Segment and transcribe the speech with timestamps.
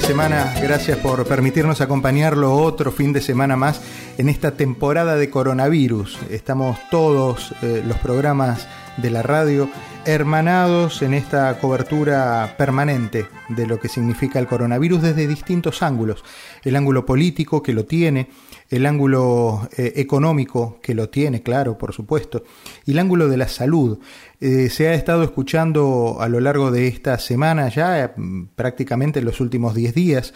[0.00, 0.54] De semana.
[0.62, 3.80] Gracias por permitirnos acompañarlo otro fin de semana más
[4.18, 6.18] en esta temporada de coronavirus.
[6.30, 9.68] Estamos todos eh, los programas de la radio
[10.04, 16.24] hermanados en esta cobertura permanente de lo que significa el coronavirus desde distintos ángulos.
[16.62, 18.28] El ángulo político que lo tiene,
[18.70, 22.44] el ángulo eh, económico que lo tiene, claro, por supuesto,
[22.86, 23.98] y el ángulo de la salud.
[24.40, 28.14] Eh, se ha estado escuchando a lo largo de esta semana, ya
[28.54, 30.34] prácticamente en los últimos 10 días,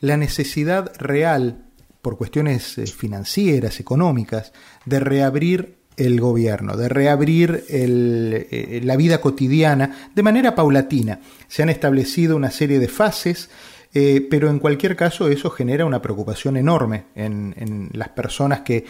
[0.00, 1.66] la necesidad real
[2.06, 4.52] por cuestiones eh, financieras, económicas,
[4.84, 11.20] de reabrir el gobierno, de reabrir eh, la vida cotidiana de manera paulatina.
[11.48, 13.50] Se han establecido una serie de fases,
[13.98, 18.84] eh, pero en cualquier caso eso genera una preocupación enorme en, las personas que,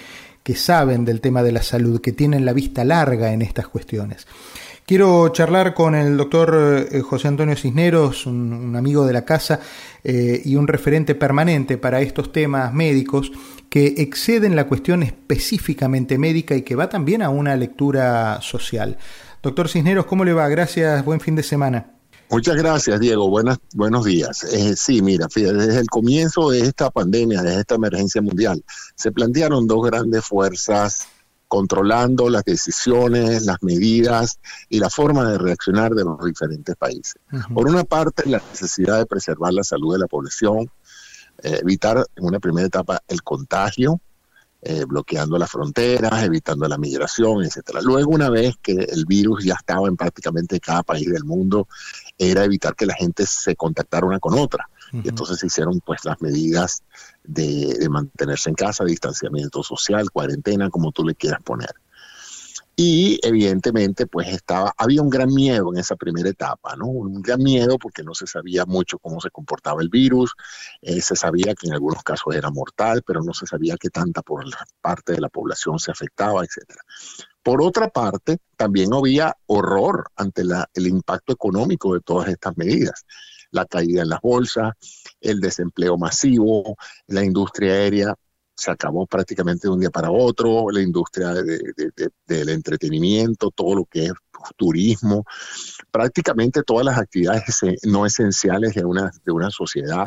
[0.56, 4.26] saben del tema de la salud, que tienen la vista larga en estas cuestiones.
[4.84, 9.60] Quiero charlar con el doctor eh, José Antonio Cisneros, un, amigo de la casa
[10.02, 13.30] eh, y un referente permanente para estos temas médicos
[13.70, 18.98] que exceden la cuestión específicamente médica y que va también a una lectura social.
[19.40, 20.48] Doctor Cisneros, ¿cómo le va?
[20.48, 21.95] Gracias, buen fin de semana.
[22.28, 23.28] Muchas gracias, Diego.
[23.28, 24.44] Buenas, buenos días.
[24.44, 28.64] Eh, sí, mira, desde el comienzo de esta pandemia, de esta emergencia mundial,
[28.94, 31.06] se plantearon dos grandes fuerzas
[31.48, 37.14] controlando las decisiones, las medidas y la forma de reaccionar de los diferentes países.
[37.54, 40.68] Por una parte, la necesidad de preservar la salud de la población,
[41.42, 44.00] eh, evitar en una primera etapa el contagio,
[44.68, 47.80] eh, bloqueando las fronteras, evitando la migración, etcétera.
[47.82, 51.68] Luego, una vez que el virus ya estaba en prácticamente cada país del mundo,
[52.18, 54.68] era evitar que la gente se contactara una con otra.
[54.92, 56.82] Y entonces se hicieron pues las medidas
[57.22, 61.70] de, mantenerse en casa, distanciamiento social, cuarentena, como tú le quieras poner.
[62.78, 66.84] Y evidentemente, pues estaba, había un gran miedo en esa primera etapa, ¿no?
[66.86, 70.34] Un gran miedo porque no se sabía mucho cómo se comportaba el virus,
[70.82, 74.20] eh, se sabía que en algunos casos era mortal, pero no se sabía qué tanta
[74.20, 74.44] por
[74.82, 76.82] parte de la población se afectaba, etcétera.
[77.42, 83.06] Por otra parte, también había horror ante el impacto económico de todas estas medidas
[83.52, 84.74] la caída en las bolsas,
[85.20, 86.76] el desempleo masivo,
[87.06, 88.14] la industria aérea
[88.56, 91.34] se acabó prácticamente de un día para otro, la industria
[92.26, 94.12] del entretenimiento, todo lo que es
[94.56, 95.24] turismo,
[95.90, 100.06] prácticamente todas las actividades no esenciales de una, de una sociedad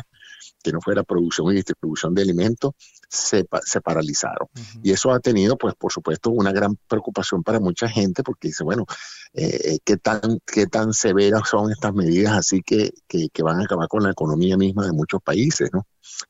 [0.62, 2.72] que no fuera producción y distribución de alimentos,
[3.08, 4.48] se, se paralizaron.
[4.82, 8.62] Y eso ha tenido, pues, por supuesto, una gran preocupación para mucha gente porque dice,
[8.62, 8.86] bueno,
[9.32, 13.88] eh, ¿qué, tan, ¿qué tan severas son estas medidas así que, que, van a acabar
[13.88, 15.86] con la economía misma de muchos países, ¿no?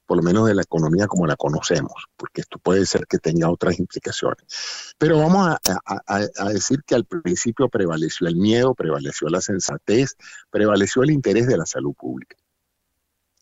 [0.07, 3.51] Por lo menos de la economía como la conocemos, porque esto puede ser que tenga
[3.51, 4.45] otras implicaciones.
[4.99, 10.17] Pero vamos a, a, a decir que al principio prevaleció el miedo, prevaleció la sensatez,
[10.51, 12.37] prevaleció el interés de la salud pública.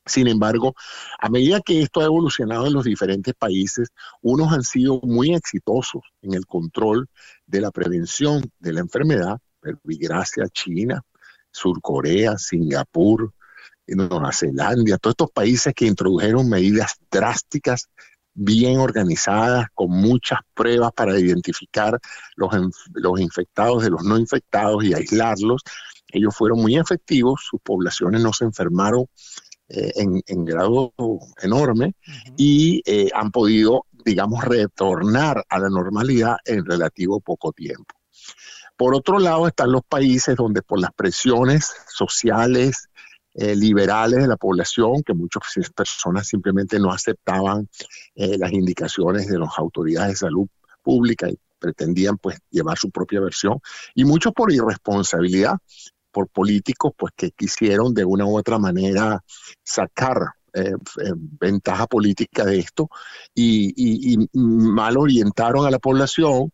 [0.08, 0.74] Sin embargo,
[1.18, 3.88] a medida que esto ha evolucionado en los diferentes países,
[4.22, 7.08] unos han sido muy exitosos en el control
[7.46, 9.38] de la prevención de la enfermedad,
[9.84, 11.02] gracias a China,
[11.50, 13.32] Sur Corea, Singapur,
[13.86, 17.88] Nueva Zelanda, todos estos países que introdujeron medidas drásticas,
[18.34, 21.98] bien organizadas, con muchas pruebas para identificar
[22.36, 25.62] los infectados de los no infectados y aislarlos.
[26.10, 29.06] Ellos fueron muy efectivos, sus poblaciones no se enfermaron
[29.70, 30.94] eh, en, grado
[31.42, 31.94] enorme
[32.38, 37.94] y eh, han podido, digamos, retornar a la normalidad en relativo poco tiempo.
[38.78, 42.88] Por otro lado están los países donde por las presiones sociales,
[43.34, 45.42] eh, liberales de la población, que muchas
[45.74, 47.68] personas simplemente no aceptaban
[48.14, 50.48] las indicaciones de las autoridades de salud
[50.82, 53.60] pública y pretendían pues llevar su propia versión,
[53.94, 55.58] y muchos por irresponsabilidad
[56.10, 59.22] por políticos pues que quisieron de una u otra manera
[59.64, 62.88] sacar eh, eh, ventaja política de esto
[63.34, 66.50] y, mal orientaron a la población,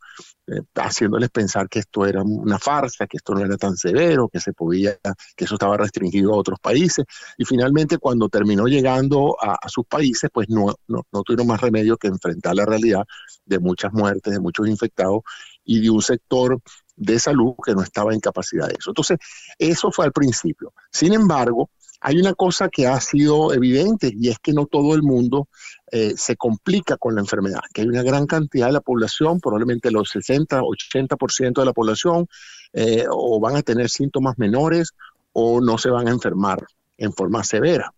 [0.48, 4.40] eh, haciéndoles pensar que esto era una farsa, que esto no era tan severo, que
[4.40, 4.98] se podía,
[5.36, 7.04] que eso estaba restringido a otros países.
[7.38, 11.96] Y finalmente, cuando terminó llegando a, sus países, pues no, no, no tuvieron más remedio
[11.96, 13.04] que enfrentar la realidad
[13.46, 15.22] de muchas muertes, de muchos infectados
[15.64, 16.60] y de un sector
[16.96, 18.90] de salud que no estaba en capacidad de eso.
[18.90, 19.18] Entonces,
[19.58, 20.72] eso fue al principio.
[20.90, 21.70] Sin embargo,
[22.00, 25.48] hay una cosa que ha sido evidente y es que no todo el mundo
[25.90, 29.90] eh, se complica con la enfermedad, que hay una gran cantidad de la población, probablemente
[29.90, 32.26] los 60, 80% de la población,
[32.74, 34.92] eh, o van a tener síntomas menores
[35.32, 36.66] o no se van a enfermar
[36.98, 37.92] en forma severa.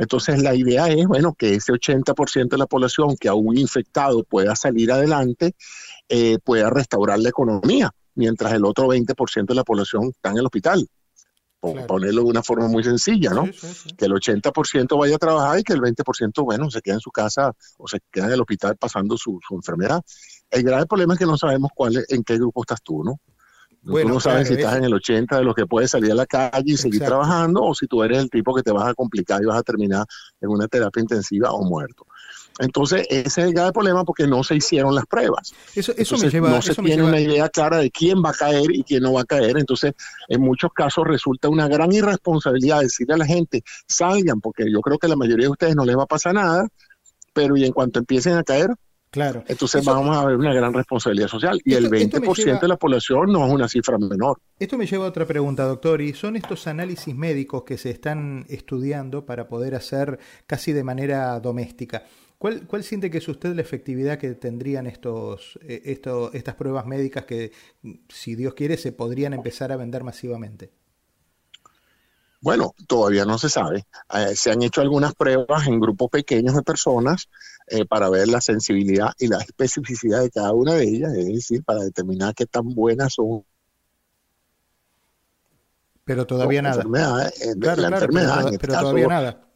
[0.00, 4.56] Entonces la idea es, bueno, que ese 80% de la población que aún infectado pueda
[4.56, 5.54] salir adelante,
[6.08, 10.46] eh, pueda restaurar la economía, mientras el otro 20% de la población está en el
[10.46, 10.88] hospital
[11.60, 13.44] por ponerlo de una forma muy sencilla, ¿no?
[13.44, 17.10] Que el 80% vaya a trabajar y que el 20%, bueno, se quede en su
[17.10, 20.00] casa o se quede en el hospital pasando su, enfermedad.
[20.50, 23.20] El grave problema es que no sabemos cuál en qué grupo estás tú, ¿no?
[23.84, 26.26] Tú no sabes si estás en el 80 de los que puedes salir a la
[26.26, 29.42] calle y seguir trabajando o si tú eres el tipo que te vas a complicar
[29.42, 30.04] y vas a terminar
[30.40, 32.06] en una terapia intensiva o muerto.
[32.58, 35.54] Entonces, ese es el grave problema porque no se hicieron las pruebas.
[35.74, 38.82] Eso, me lleva, no se tiene una idea clara de quién va a caer y
[38.82, 39.56] quién no va a caer.
[39.56, 39.94] Entonces,
[40.28, 44.98] en muchos casos resulta una gran irresponsabilidad decirle a la gente, salgan, porque yo creo
[44.98, 46.68] que a la mayoría de ustedes no les va a pasar nada,
[47.32, 48.74] pero y en cuanto empiecen a caer,
[49.10, 49.42] Claro.
[49.48, 51.60] Entonces vamos a ver una gran responsabilidad social.
[51.64, 54.40] Y el 20% de la población no es una cifra menor.
[54.58, 56.00] Esto me lleva a otra pregunta, doctor.
[56.00, 61.40] ¿Y son estos análisis médicos que se están estudiando para poder hacer casi de manera
[61.40, 62.04] doméstica?
[62.38, 67.24] ¿Cuál, ¿Cuál, siente que es usted la efectividad que tendrían estos, eh, estas pruebas médicas
[67.24, 67.52] que,
[68.08, 70.70] si Dios quiere, se podrían empezar a vender masivamente?
[72.40, 73.86] Bueno, todavía no se sabe.
[74.14, 77.28] Eh, se han hecho algunas pruebas en grupos pequeños de personas
[77.66, 81.62] eh, para ver la sensibilidad y la especificidad de cada una de ellas, es decir,
[81.62, 83.44] para determinar qué tan buenas son.
[86.04, 86.82] Pero todavía nada.
[86.82, 89.49] la enfermedad, pero, todavía nada.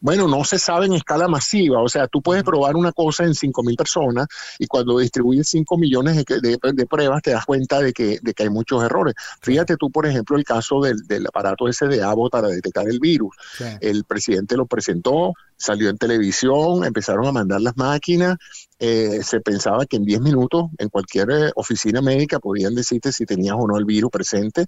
[0.00, 3.34] Bueno, no se sabe en escala masiva, o sea, tú puedes probar una cosa en
[3.34, 4.26] 5.000 personas
[4.58, 8.50] y cuando distribuyes 5 millones de, pruebas te das cuenta de que, de que hay
[8.50, 9.14] muchos errores.
[9.40, 13.34] Fíjate tú, por ejemplo, el caso del, aparato ese de ABO para detectar el virus.
[13.80, 18.36] El presidente lo presentó, salió en televisión, empezaron a mandar las máquinas,
[18.78, 23.26] eh, se pensaba que en 10 minutos en cualquier eh, oficina médica podían decirte si
[23.26, 24.66] tenías o no el virus presente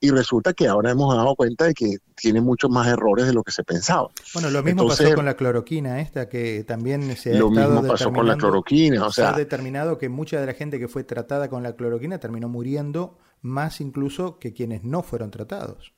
[0.00, 3.42] y resulta que ahora hemos dado cuenta de que tiene muchos más errores de lo
[3.42, 4.08] que se pensaba.
[4.32, 8.12] Bueno, lo mismo pasó con la cloroquina esta que también se ha Lo mismo pasó
[8.12, 11.02] con la cloroquina, o sea, se ha determinado que mucha de la gente que fue
[11.02, 15.97] tratada con la cloroquina terminó muriendo más incluso que quienes no fueron tratados.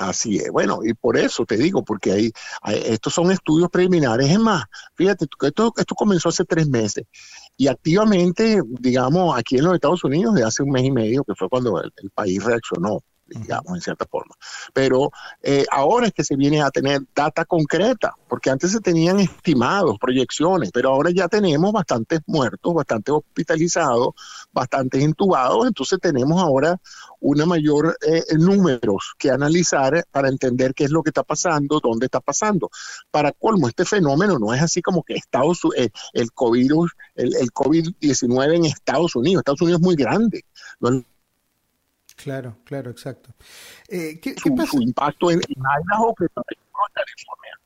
[0.00, 0.50] Así es.
[0.50, 2.32] Bueno, y por eso te digo, porque ahí,
[2.86, 4.30] estos son estudios preliminares.
[4.30, 4.64] Es más,
[4.94, 7.04] fíjate, esto, esto comenzó hace tres meses
[7.54, 11.34] y activamente, digamos, aquí en los Estados Unidos, de hace un mes y medio, que
[11.34, 13.00] fue cuando el país reaccionó
[13.30, 14.34] digamos, en cierta forma.
[14.72, 15.10] Pero
[15.42, 19.98] eh, ahora es que se viene a tener data concreta, porque antes se tenían estimados,
[19.98, 24.14] proyecciones, pero ahora ya tenemos bastantes muertos, bastantes hospitalizados,
[24.52, 26.80] bastantes intubados, entonces tenemos ahora
[27.20, 32.06] una mayor eh, números que analizar para entender qué es lo que está pasando, dónde
[32.06, 32.70] está pasando.
[33.10, 36.70] Para colmo, este fenómeno no es así como que Estados eh, el COVID,
[37.14, 39.40] el, el COVID-19 en Estados Unidos.
[39.40, 40.44] Estados Unidos es muy grande.
[40.80, 41.04] No
[42.22, 43.30] Claro, claro, exacto.
[43.88, 44.76] Eh, ¿qué, pasa?
[44.80, 47.60] impacto en, Idaho, California.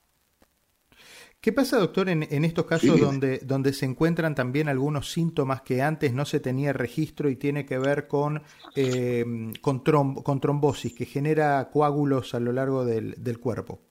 [1.40, 6.14] ¿Qué pasa, doctor, en, estos casos donde, donde se encuentran también algunos síntomas que antes
[6.14, 8.42] no se tenía registro y tiene que ver con,
[8.74, 13.82] eh, con, con trombosis, que genera coágulos a lo largo del, del cuerpo?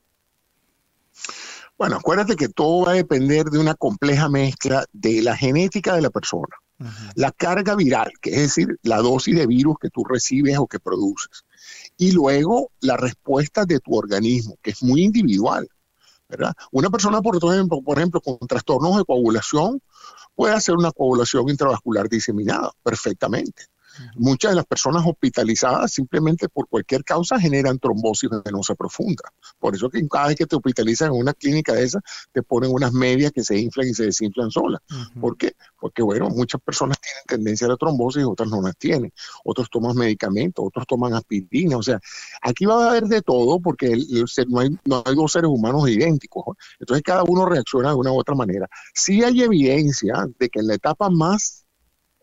[1.77, 6.01] Bueno, acuérdate que todo va a depender de una compleja mezcla de la genética de
[6.01, 6.55] la persona,
[7.15, 10.79] la carga viral, que es decir, la dosis de virus que tú recibes o que
[10.79, 11.45] produces,
[11.97, 15.67] y luego la respuesta de tu organismo, que es muy individual.
[16.29, 16.53] ¿verdad?
[16.71, 19.81] Una persona, por ejemplo, por ejemplo, con trastornos de coagulación
[20.35, 23.65] puede hacer una coagulación intravascular diseminada perfectamente.
[24.15, 29.23] Muchas de las personas hospitalizadas simplemente por cualquier causa generan trombosis venosa profunda.
[29.59, 32.71] Por eso que cada vez que te hospitalizan en una clínica de esas, te ponen
[32.71, 34.81] unas medias que se inflan y se desinflan solas.
[35.19, 35.53] ¿Por qué?
[35.79, 39.11] Porque, bueno, muchas personas tienen tendencia a la trombosis y otras no las tienen.
[39.43, 41.77] Otros toman medicamentos, otros toman aspirina.
[41.77, 41.99] O sea,
[42.41, 43.97] aquí va a haber de todo porque
[44.47, 46.55] no, hay, no hay dos seres humanos idénticos.
[46.79, 48.67] Entonces cada uno reacciona de una u otra manera.
[48.93, 51.62] Sí hay evidencia de que en la etapa más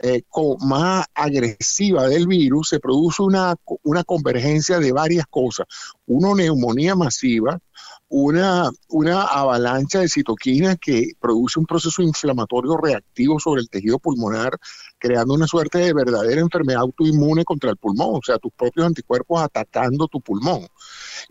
[0.02, 0.22] eh,
[0.60, 5.66] más agresiva del virus, se produce una, una convergencia de varias cosas.
[6.06, 7.60] Una neumonía masiva,
[8.08, 14.58] una, una avalancha de citoquinas que produce un proceso inflamatorio reactivo sobre el tejido pulmonar,
[14.98, 19.40] creando una suerte de verdadera enfermedad autoinmune contra el pulmón, o sea, tus propios anticuerpos
[19.40, 20.66] atacando tu pulmón.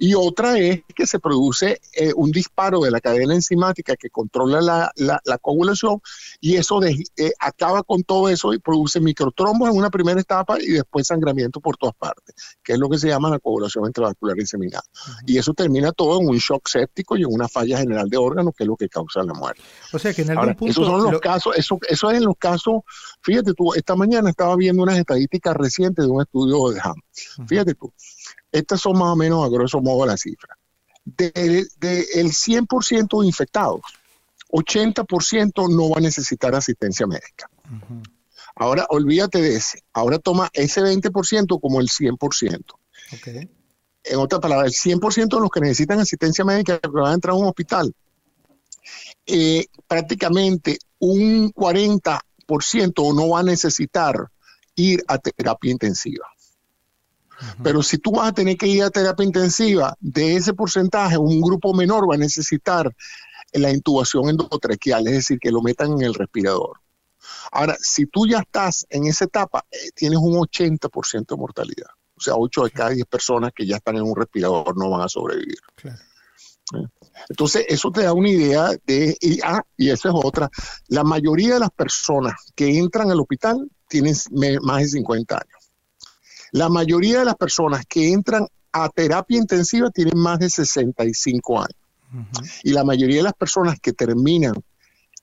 [0.02, 4.62] Y otra es que se produce eh, un disparo de la cadena enzimática que controla
[4.96, 6.02] la, la, coagulación
[6.40, 10.68] y eso eh, acaba con todo eso y produce microtrombos en una primera etapa y
[10.68, 14.86] después sangramiento por todas partes, que es lo que se llama la coagulación intravascular inseminada.
[15.28, 18.54] Y eso termina todo en un shock séptico y en una falla general de órganos,
[18.56, 19.62] que es lo que causa la muerte.
[19.92, 20.72] O sea que en algún punto...
[20.72, 22.84] Esos son los casos, eso, eso es en los casos,
[23.22, 26.96] fíjate tú, esta mañana estaba viendo unas estadísticas recientes de un estudio de HAM.
[27.48, 27.92] Fíjate tú,
[28.52, 30.58] estas son más o menos a grosso modo las cifras.
[31.06, 33.82] Del de, 100% de infectados,
[34.50, 37.50] 80% no va a necesitar asistencia médica.
[38.56, 39.84] Ahora, olvídate de ese.
[39.94, 42.64] Ahora toma ese 20% como el 100%.
[43.16, 43.50] Okay
[44.04, 47.34] en otras palabras, el 100% de los que necesitan asistencia médica que van a entrar
[47.34, 47.94] a un hospital,
[49.26, 54.16] eh, prácticamente un 40% no va a necesitar
[54.76, 56.26] ir a terapia intensiva.
[57.64, 61.40] Pero si tú vas a tener que ir a terapia intensiva, de ese porcentaje, un
[61.42, 62.94] grupo menor va a necesitar
[63.54, 66.80] la intubación endotraqueal, es decir, que lo metan en el respirador.
[67.52, 71.90] Ahora, si tú ya estás en esa etapa, eh, tienes un 80% de mortalidad.
[72.16, 75.02] O sea, 8 de cada 10 personas que ya están en un respirador no van
[75.02, 75.60] a sobrevivir.
[75.84, 76.86] ¿Eh?
[77.30, 80.50] Entonces, eso te da una idea de, y, ah, y eso es otra,
[80.88, 84.16] la mayoría de las personas que entran al hospital tienen
[84.62, 85.59] más de 50 años.
[86.52, 91.76] La mayoría de las personas que entran a terapia intensiva tienen más de 65 años.
[92.64, 94.56] Y la mayoría de las personas que terminan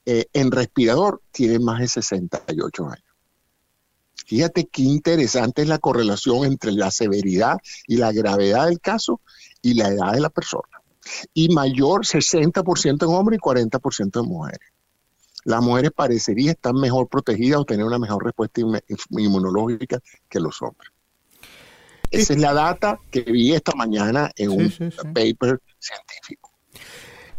[0.04, 3.04] eh, en respirador tienen más de 68 años.
[4.26, 9.21] Fíjate qué interesante es la correlación entre la severidad y la gravedad del caso
[9.62, 10.83] y la edad de la persona.
[11.33, 14.68] Y mayor 60% en hombres y 40% en mujeres.
[15.45, 18.61] Las mujeres parecería estar mejor protegidas o tener una mejor respuesta
[19.11, 20.90] inmunológica que los hombres.
[22.16, 24.70] Esa es la data que vi esta mañana en un
[25.14, 26.52] paper científico.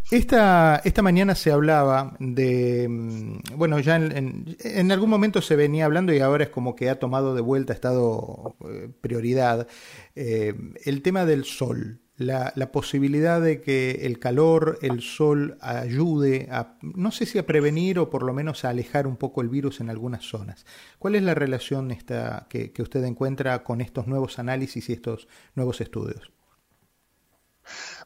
[0.09, 5.83] Esta, esta mañana se hablaba de, mm, bueno, ya en, en, algún momento se venía
[5.83, 9.67] hablando y ahora es como que ha tomado de vuelta, ha estado eh, prioridad,
[10.15, 10.53] eh,
[10.85, 16.77] el tema del sol, la, la, posibilidad de que el calor, el sol ayude a,
[16.81, 19.79] no sé si a prevenir o por lo menos a alejar un poco el virus
[19.79, 20.65] en algunas zonas.
[20.97, 25.27] ¿Cuál es la relación esta que, que usted encuentra con estos nuevos análisis y estos
[25.55, 26.31] nuevos estudios?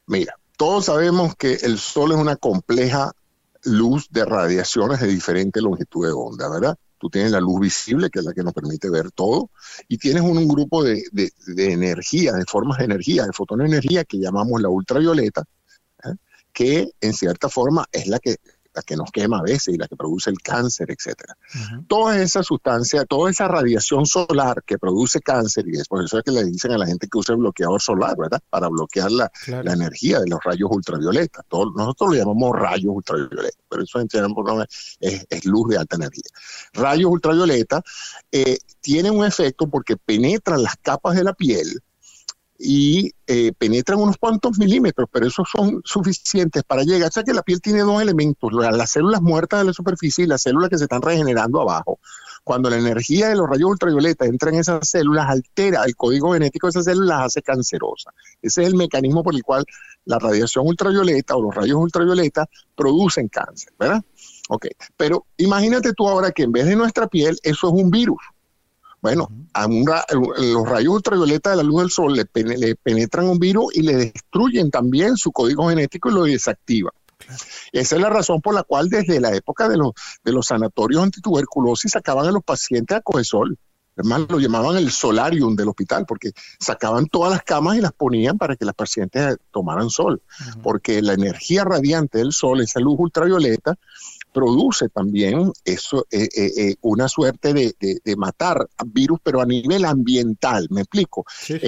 [0.07, 3.13] Mira, todos sabemos que el Sol es una compleja
[3.63, 6.77] luz de radiaciones de diferente longitud de onda, ¿verdad?
[7.01, 9.49] Tú tienes la luz visible, que es la que nos permite ver todo,
[9.87, 11.01] y tienes un, grupo de,
[11.57, 15.43] energía, de formas de energía, de fotonenergía que llamamos la ultravioleta,
[16.05, 16.13] ¿eh?
[16.53, 18.35] que en cierta forma es la que
[18.73, 21.37] la que nos quema a veces y la que produce el cáncer, etcétera.
[21.87, 26.23] Toda esa sustancia, toda esa radiación solar que produce cáncer, y es por eso es
[26.23, 28.41] que le dicen a la gente que use el bloqueador solar, ¿verdad?
[28.49, 29.31] Para bloquear la,
[29.71, 31.43] energía de los rayos ultravioleta.
[31.51, 34.07] nosotros lo llamamos rayos ultravioleta, pero eso en
[34.99, 36.23] es, es luz de alta energía.
[36.73, 37.81] Rayos ultravioleta
[38.31, 41.81] eh, tienen un efecto porque penetran las capas de la piel,
[42.63, 47.09] y eh, penetran unos cuantos milímetros, pero esos son suficientes para llegar.
[47.09, 50.27] O sea que la piel tiene dos elementos, las células muertas de la superficie y
[50.27, 51.99] las células que se están regenerando abajo.
[52.43, 56.67] Cuando la energía de los rayos ultravioleta entra en esas células, altera el código genético
[56.67, 58.13] de esas células, las hace cancerosas.
[58.41, 59.65] Ese es el mecanismo por el cual
[60.05, 64.03] la radiación ultravioleta o los rayos ultravioleta producen cáncer, ¿verdad?
[64.49, 68.19] Ok, pero imagínate tú ahora que en vez de nuestra piel, eso es un virus.
[69.01, 73.81] Bueno, a los rayos ultravioleta de la luz del sol le, penetran un virus y
[73.81, 76.93] le destruyen también su código genético y lo desactivan.
[77.71, 79.93] Esa es la razón por la cual desde la época de los,
[80.23, 83.57] de los sanatorios antituberculosis sacaban a los pacientes a coger sol.
[83.97, 88.37] Además, lo llamaban el solarium del hospital, porque sacaban todas las camas y las ponían
[88.37, 90.21] para que las pacientes tomaran sol.
[90.63, 93.77] Porque la energía radiante del sol, esa luz ultravioleta,
[94.31, 100.67] produce también eso, eh, eh, eh, una suerte de, matar virus, pero a nivel ambiental,
[100.69, 101.25] me explico.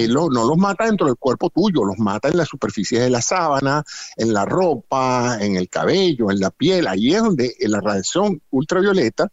[0.10, 3.84] no los mata dentro del cuerpo tuyo, los mata en la superficie de la sábana,
[4.18, 6.88] en la ropa, en el cabello, en la piel.
[6.88, 9.30] Ahí es donde la radiación ultravioleta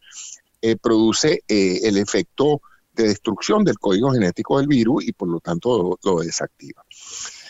[0.81, 2.61] produce el efecto
[2.95, 6.85] de destrucción del código genético del virus y por lo tanto lo, desactiva.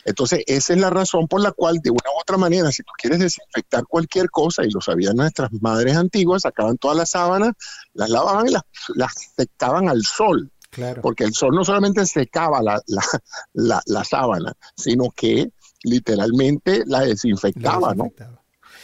[0.04, 2.92] Entonces, esa es la razón por la cual, de una u otra manera, si tú
[2.96, 7.52] quieres desinfectar cualquier cosa, y lo sabían nuestras madres antiguas, sacaban todas las sábanas,
[7.92, 8.62] las lavaban y las,
[8.94, 10.50] las secaban al sol.
[10.70, 11.02] Claro.
[11.02, 12.80] Porque el sol no solamente secaba la,
[13.54, 15.50] la, la, sábana, sino que
[15.82, 18.12] literalmente la desinfectaba, ¿no?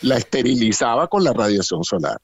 [0.03, 2.21] La esterilizaba con la radiación solar.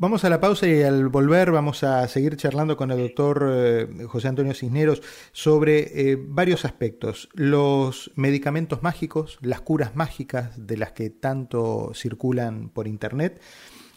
[0.00, 3.86] Vamos a la pausa y al volver vamos a seguir charlando con el doctor eh,
[4.06, 5.02] José Antonio Cisneros
[5.32, 7.28] sobre eh, varios aspectos.
[7.34, 13.42] Los medicamentos mágicos, las curas mágicas de las que tanto circulan por Internet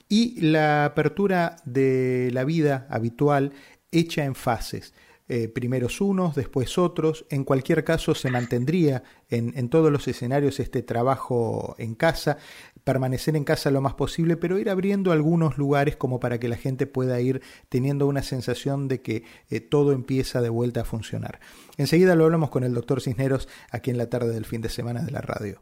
[0.09, 3.53] y la apertura de la vida habitual
[3.89, 4.93] hecha en fases.
[5.29, 7.25] Eh, primeros unos, después otros.
[7.29, 12.37] En cualquier caso, se mantendría en, en, todos los escenarios este trabajo en casa,
[12.83, 16.57] permanecer en casa lo más posible, pero ir abriendo algunos lugares como para que la
[16.57, 21.39] gente pueda ir teniendo una sensación de que eh, todo empieza de vuelta a funcionar.
[21.77, 25.01] Enseguida lo hablamos con el doctor Cisneros aquí en la tarde del fin de semana
[25.01, 25.61] de la radio.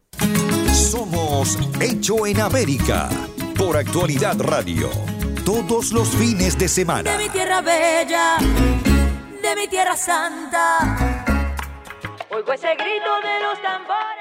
[0.73, 3.09] Somos Hecho en América
[3.57, 4.89] por Actualidad Radio.
[5.45, 7.11] Todos los fines de semana.
[7.11, 8.37] De mi tierra bella
[9.41, 11.25] de mi tierra santa.
[12.29, 14.20] Oigo ese grito de los tambores.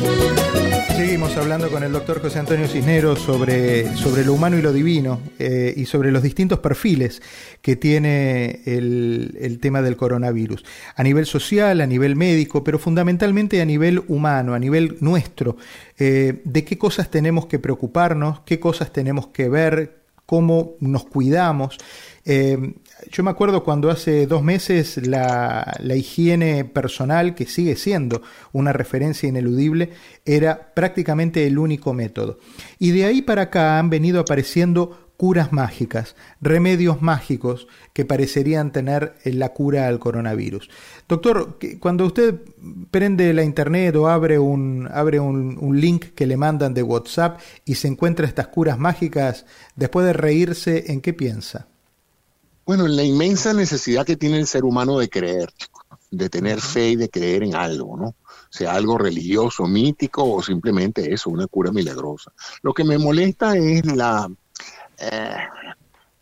[1.01, 5.19] Seguimos hablando con el doctor José Antonio Cisneros sobre, sobre lo humano y lo divino
[5.39, 7.23] eh, y sobre los distintos perfiles
[7.63, 10.63] que tiene el, tema del coronavirus.
[10.95, 15.57] A nivel social, a nivel médico, pero fundamentalmente a nivel humano, a nivel nuestro.
[15.97, 18.41] Eh, ¿De qué cosas tenemos que preocuparnos?
[18.41, 20.00] ¿Qué cosas tenemos que ver?
[20.25, 21.77] ¿Cómo nos cuidamos?
[22.23, 22.75] Eh,
[23.09, 29.27] yo me acuerdo cuando hace dos meses la, higiene personal, que sigue siendo una referencia
[29.27, 29.89] ineludible,
[30.25, 32.39] era prácticamente el único método.
[32.79, 39.19] Y de ahí para acá han venido apareciendo curas mágicas, remedios mágicos que parecerían tener
[39.23, 40.67] la cura al coronavirus.
[41.07, 42.41] Doctor, cuando usted
[42.89, 47.39] prende la internet o abre un, abre un, un, link que le mandan de WhatsApp
[47.65, 51.67] y se encuentra estas curas mágicas, después de reírse, ¿en qué piensa?
[52.65, 55.53] Bueno, en la inmensa necesidad que tiene el ser humano de creer,
[56.09, 58.15] de tener fe y de creer en algo, ¿no?
[58.49, 62.33] Sea algo religioso, mítico o simplemente eso, una cura milagrosa.
[62.63, 64.27] Lo que me molesta es la,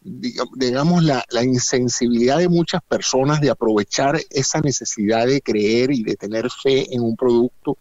[0.01, 6.15] digamos, la, la, insensibilidad de muchas personas de aprovechar esa necesidad de creer y de
[6.15, 7.77] tener fe en un producto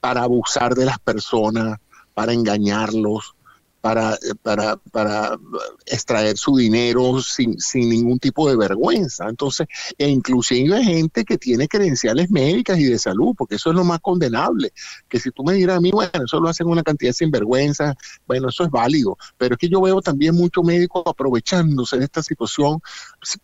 [0.00, 1.78] para abusar de las personas,
[2.14, 3.35] para engañarlos,
[3.80, 5.38] para, para, para
[5.86, 9.28] extraer su dinero sin, sin, ningún tipo de vergüenza.
[9.28, 13.84] Entonces, e inclusive gente que tiene credenciales médicas y de salud, porque eso es lo
[13.84, 14.72] más condenable.
[15.08, 17.94] Que si tú me dirás a mí, bueno, eso lo hacen una cantidad sin vergüenza,
[18.26, 19.16] bueno, eso es válido.
[19.38, 22.80] Pero es que yo veo también muchos médicos aprovechándose de esta situación,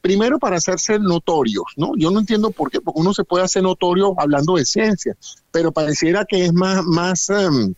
[0.00, 1.92] primero para hacerse notorios, ¿no?
[1.96, 5.16] Yo no entiendo por qué, porque uno se puede hacer notorio hablando de ciencia,
[5.52, 7.74] pero pareciera que es más, más, um,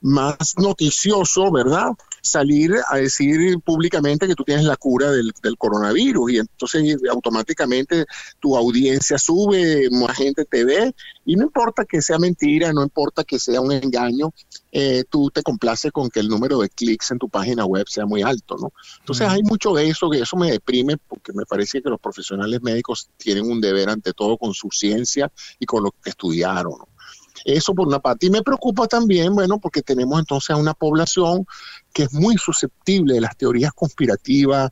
[0.00, 1.90] más noticioso, ¿verdad?
[2.22, 8.04] Salir a decir públicamente que tú tienes la cura del, coronavirus y entonces automáticamente
[8.40, 13.24] tu audiencia sube, más gente te ve y no importa que sea mentira, no importa
[13.24, 14.32] que sea un engaño,
[14.70, 18.06] eh, tú te complaces con que el número de clics en tu página web sea
[18.06, 18.72] muy alto, ¿no?
[19.00, 22.62] Entonces hay mucho de eso, que eso me deprime porque me parece que los profesionales
[22.62, 26.95] médicos tienen un deber ante todo con su ciencia y con lo que estudiaron, ¿no?
[27.44, 28.26] Eso por una parte.
[28.26, 31.46] Y me preocupa también, bueno, porque tenemos entonces a una población
[31.92, 34.70] que es muy susceptible de las teorías conspirativas,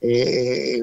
[0.00, 0.82] eh,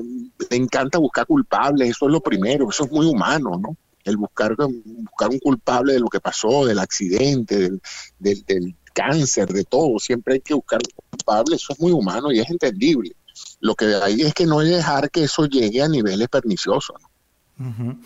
[0.49, 3.77] le encanta buscar culpables, eso es lo primero, eso es muy humano, ¿no?
[4.03, 7.81] El buscar, buscar un culpable de lo que pasó, del accidente, del,
[8.17, 12.49] del, cáncer, de todo, siempre hay que buscar culpables, eso es muy humano y es
[12.49, 13.15] entendible.
[13.59, 16.95] Lo que hay es que no hay dejar que eso llegue a niveles perniciosos.
[17.57, 17.99] ¿no?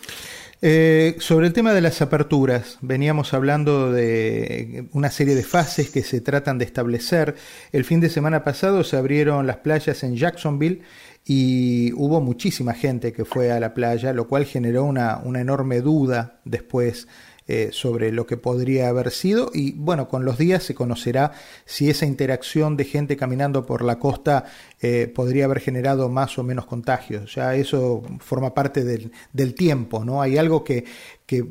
[0.62, 6.02] Eh, sobre el tema de las aperturas, veníamos hablando de una serie de fases que
[6.02, 7.36] se tratan de establecer.
[7.72, 10.80] El fin de semana pasado se abrieron las playas en Jacksonville
[11.26, 15.82] y hubo muchísima gente que fue a la playa, lo cual generó una, una enorme
[15.82, 17.06] duda después
[17.48, 21.30] eh, sobre lo que podría haber sido y bueno, con los días se conocerá
[21.64, 24.46] si esa interacción de gente caminando por la costa
[24.80, 27.36] eh, podría haber generado más o menos contagios.
[27.36, 30.20] Ya eso forma parte del, del tiempo, ¿no?
[30.22, 30.86] Hay algo que,
[31.24, 31.44] que,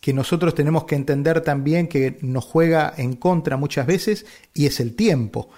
[0.00, 4.80] que nosotros tenemos que entender también que nos juega en contra muchas veces y es
[4.80, 5.50] el tiempo.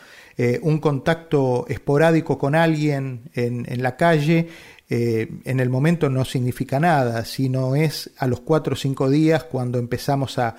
[0.62, 4.49] un contacto esporádico con alguien en, en la calle
[4.92, 9.44] eh, en el momento no significa nada, sino es a los cuatro o cinco días
[9.44, 10.57] cuando empezamos a,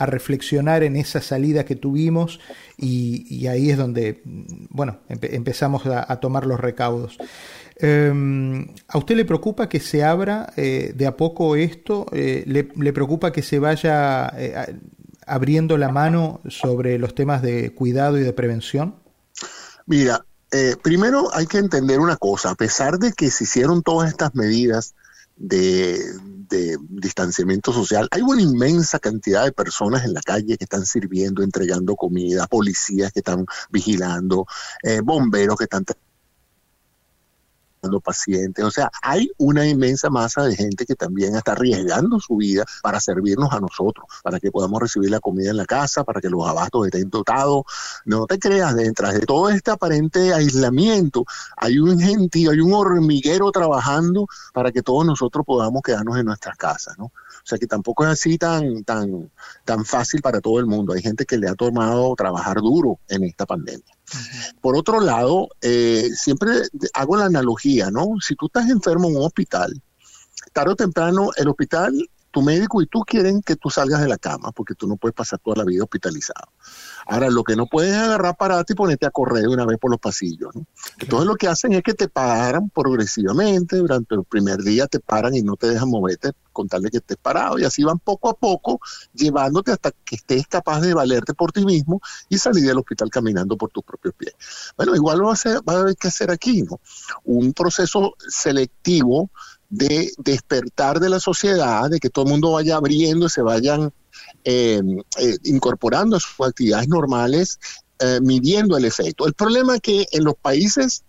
[0.00, 2.40] reflexionar en esa salida que tuvimos
[2.78, 7.18] y, ahí es donde, bueno, empezamos a, tomar los recaudos.
[7.76, 12.06] Em, ¿A usted le preocupa que se abra eh, de a poco esto?
[12.12, 14.32] Eh, le, ¿Le, preocupa que se vaya
[15.26, 18.94] abriendo la mano sobre los temas de cuidado y de prevención?
[19.84, 24.10] Mira, eh, primero hay que entender una cosa, a pesar de que se hicieron todas
[24.10, 24.94] estas medidas
[25.36, 25.98] de,
[26.88, 31.94] distanciamiento social, hay una inmensa cantidad de personas en la calle que están sirviendo, entregando
[31.94, 34.46] comida, policías que están vigilando,
[34.82, 35.84] eh, bomberos que están
[38.02, 38.64] pacientes.
[38.64, 43.00] O sea, hay una inmensa masa de gente que también está arriesgando su vida para
[43.00, 46.46] servirnos a nosotros, para que podamos recibir la comida en la casa, para que los
[46.46, 47.64] abastos estén dotados.
[48.04, 51.24] No te creas, detrás de todo este aparente aislamiento
[51.56, 56.56] hay un gentío, hay un hormiguero trabajando para que todos nosotros podamos quedarnos en nuestras
[56.56, 57.06] casas, ¿no?
[57.06, 57.12] O
[57.44, 59.30] sea que tampoco es así tan, tan,
[59.64, 60.92] tan fácil para todo el mundo.
[60.92, 63.97] Hay gente que le ha tomado trabajar duro en esta pandemia.
[64.60, 66.50] Por otro lado, eh, siempre
[66.94, 68.14] hago la analogía, ¿no?
[68.20, 69.82] Si tú estás enfermo en un hospital,
[70.52, 74.18] tarde o temprano el hospital, tu médico y tú quieren que tú salgas de la
[74.18, 76.52] cama, porque tú no puedes pasar toda la vida hospitalizado.
[77.06, 79.78] Ahora, lo que no puedes agarrar para ti y ponerte a correr de una vez
[79.78, 80.54] por los pasillos.
[80.54, 80.66] ¿no?
[80.98, 83.76] Entonces, lo que hacen es que te paran progresivamente.
[83.76, 86.98] Durante el primer día te paran y no te dejan moverte con tal de que
[86.98, 87.58] estés parado.
[87.58, 88.80] Y así van poco a poco,
[89.14, 93.56] llevándote hasta que estés capaz de valerte por ti mismo y salir del hospital caminando
[93.56, 94.34] por tus propios pies.
[94.76, 96.80] Bueno, igual va a, hacer, va a haber que hacer aquí, ¿no?
[97.24, 99.30] Un proceso selectivo
[99.68, 103.92] de despertar de la sociedad, de que todo el mundo vaya abriendo, se vayan
[104.44, 104.80] eh,
[105.18, 107.58] eh, incorporando a sus actividades normales,
[107.98, 109.26] eh, midiendo el efecto.
[109.26, 111.04] El problema es que en los países,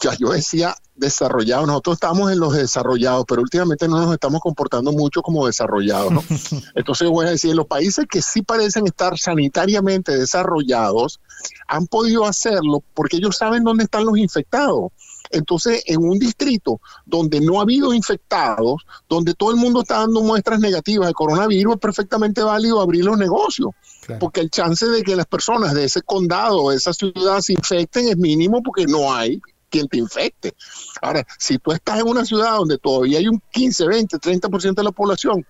[0.00, 4.92] ya yo decía desarrollados, nosotros estamos en los desarrollados, pero últimamente no nos estamos comportando
[4.92, 6.12] mucho como desarrollados.
[6.12, 6.22] ¿no?
[6.74, 11.20] Entonces voy a decir, en los países que sí parecen estar sanitariamente desarrollados,
[11.66, 14.92] han podido hacerlo porque ellos saben dónde están los infectados.
[15.30, 20.22] Entonces, en un distrito donde no ha habido infectados, donde todo el mundo está dando
[20.22, 23.70] muestras negativas de coronavirus, es perfectamente válido abrir los negocios.
[24.18, 27.52] Porque el chance de que las personas de ese condado o de esa ciudad se
[27.52, 30.52] infecten es mínimo porque no hay quien te infecte.
[31.00, 34.82] Ahora, si tú estás en una ciudad donde todavía hay un 15, 20, 30% de
[34.82, 35.46] la población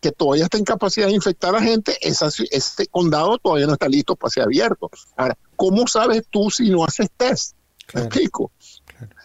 [0.00, 4.16] que todavía está en capacidad de infectar a gente, ese condado todavía no está listo
[4.16, 4.90] para ser abierto.
[5.16, 7.56] Ahora, ¿cómo sabes tú si no haces test?
[7.94, 8.52] ¿Me explico?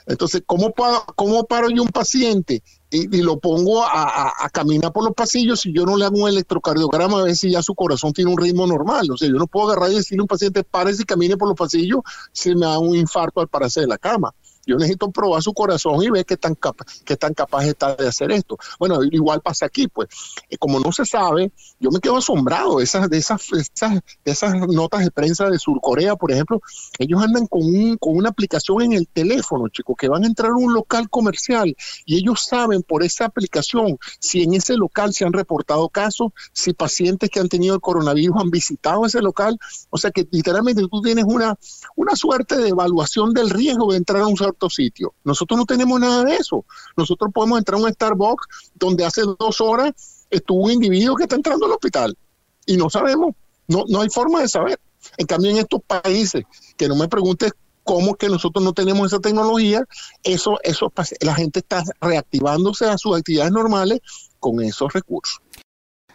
[0.06, 5.14] Entonces, ¿cómo, paro, cómo paro yo un paciente y, lo pongo a, caminar por los
[5.14, 8.32] pasillos si yo no le hago un electrocardiograma a ver si ya su corazón tiene
[8.32, 9.10] un ritmo normal?
[9.12, 11.48] O sea, yo no puedo agarrar y decirle a un paciente, párese y camine por
[11.48, 14.34] los pasillos si me da un infarto al pararse de la cama.
[14.66, 18.08] Yo necesito probar su corazón y ver qué tan, capaz, qué tan capaz está de
[18.08, 18.58] hacer esto.
[18.80, 20.10] Bueno, igual pasa aquí, pues.
[20.50, 24.56] Eh, como no se sabe, yo me quedo asombrado de esas, de esas, esas, esas
[24.68, 26.62] notas de prensa de Surcorea, por ejemplo.
[27.00, 30.52] Ellos andan con, un, con una aplicación en el teléfono, chicos, que van a entrar
[30.52, 35.26] a un local comercial y ellos saben por esa aplicación si en ese local se
[35.26, 39.58] han reportado casos, si pacientes que han tenido el coronavirus han visitado ese local.
[39.90, 41.58] O sea que literalmente tú tienes una,
[41.96, 44.38] una suerte de evaluación del riesgo de entrar a un
[44.70, 45.14] sitio.
[45.24, 46.66] Nosotros no tenemos nada de eso.
[46.96, 49.94] Nosotros podemos entrar a un Starbucks donde hace dos horas
[50.30, 52.18] estuvo un individuo que está entrando al hospital
[52.66, 53.36] y no sabemos,
[53.68, 54.80] no, no hay forma de saber.
[55.18, 56.44] En cambio, en estos países,
[56.78, 57.52] que no me preguntes
[57.84, 59.84] cómo que nosotros no tenemos esa tecnología,
[60.24, 64.00] eso, eso, la gente está reactivándose a sus actividades normales
[64.40, 65.42] con esos recursos.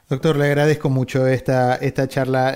[0.09, 2.55] Doctor, le agradezco mucho esta, esta charla.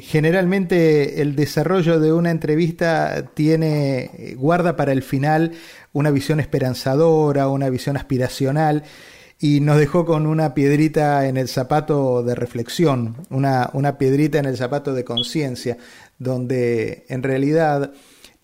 [0.00, 5.54] Generalmente el desarrollo de una entrevista tiene, guarda para el final
[5.92, 8.84] una visión esperanzadora, una visión aspiracional
[9.40, 14.44] y nos dejó con una piedrita en el zapato de reflexión, una, una piedrita en
[14.44, 15.76] el zapato de conciencia,
[16.20, 17.92] donde en realidad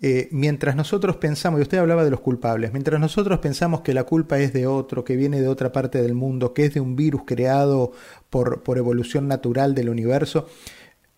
[0.02, 4.04] eh, mientras nosotros pensamos, y usted hablaba de los culpables, mientras nosotros pensamos que la
[4.04, 6.96] culpa es de otro, que viene de otra parte del mundo, que es de un
[6.96, 7.92] virus creado
[8.30, 10.46] por, por evolución natural del universo,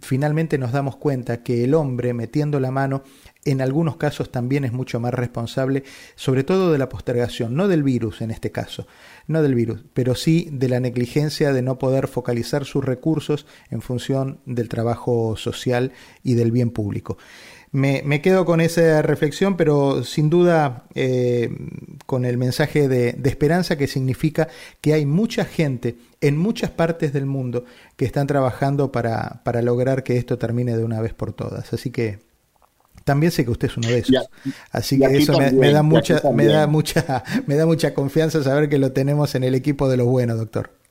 [0.03, 3.05] finalmente nos damos cuenta que el hombre, metiendo la mano,
[3.45, 5.85] en algunos casos también es mucho más responsable,
[6.17, 8.87] sobre todo de la postergación, no del virus en este caso,
[9.29, 13.81] no del virus, pero sí de la negligencia de no poder focalizar sus recursos en
[13.81, 15.93] función del trabajo social
[16.23, 17.17] y del bien público.
[17.73, 21.51] Me, quedo con esa reflexión, pero sin duda eh,
[22.05, 24.49] con el mensaje de, esperanza que significa
[24.83, 27.65] que hay mucha gente en muchas partes del mundo
[27.97, 31.73] que están trabajando para, para lograr que esto termine de una vez por todas.
[31.73, 32.19] Así que
[33.05, 34.29] También sé que usted es uno de esos.
[34.71, 38.77] Así que eso me, da mucha, me da mucha, me da mucha confianza saber que
[38.77, 40.82] lo tenemos en el equipo de los buenos, doctor.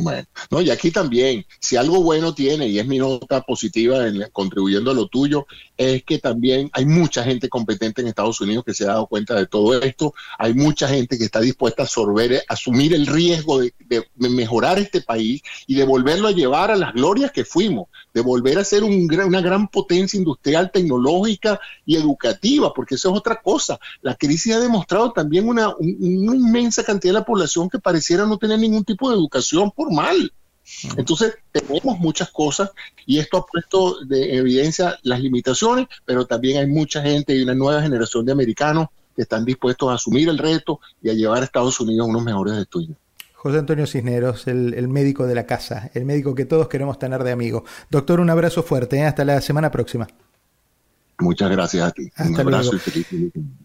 [0.00, 4.24] Bueno, no, y aquí también, si algo bueno tiene, y es mi nota positiva en,
[4.32, 8.74] contribuyendo a lo tuyo, es que también hay mucha gente competente en Estados Unidos que
[8.74, 12.44] se ha dado cuenta de todo esto, hay mucha gente que está dispuesta a absorber,
[12.48, 13.72] a asumir el riesgo de,
[14.16, 18.58] mejorar este país y de volverlo a llevar a las glorias que fuimos, de volver
[18.58, 23.78] a ser un una gran potencia industrial, tecnológica y educativa, porque eso es otra cosa.
[24.02, 28.58] La crisis ha demostrado también una, inmensa cantidad de la población que pareciera no tener
[28.58, 30.32] ningún tipo de educación mal.
[30.96, 32.70] Entonces, tenemos muchas cosas
[33.06, 37.54] y esto ha puesto de evidencia las limitaciones, pero también hay mucha gente y una
[37.54, 41.44] nueva generación de americanos que están dispuestos a asumir el reto y a llevar a
[41.44, 42.96] Estados Unidos unos mejores estudios.
[43.38, 47.30] José Antonio Cisneros, el, médico de la casa, el médico que todos queremos tener de
[47.30, 47.64] amigo.
[47.88, 49.04] Doctor, un abrazo fuerte, ¿eh?
[49.04, 50.08] hasta la semana próxima.
[51.20, 52.10] Muchas gracias a ti.
[52.18, 52.72] Un abrazo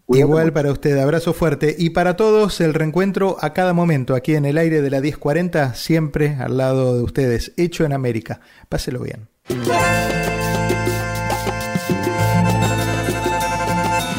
[0.08, 1.74] Igual para usted, abrazo fuerte.
[1.78, 5.74] Y para todos, el reencuentro a cada momento, aquí en el aire de la 1040,
[5.74, 8.40] siempre al lado de ustedes, hecho en América.
[8.68, 9.28] Páselo bien.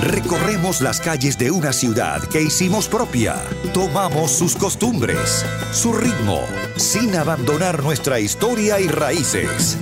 [0.01, 3.35] Recorremos las calles de una ciudad que hicimos propia.
[3.73, 6.41] Tomamos sus costumbres, su ritmo,
[6.77, 9.77] sin abandonar nuestra historia y raíces.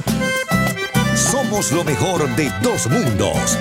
[1.53, 3.59] Somos lo mejor de dos mundos.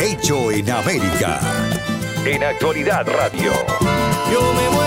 [0.00, 1.38] Hecho en América.
[2.24, 3.52] En Actualidad Radio.
[4.32, 4.81] Yo me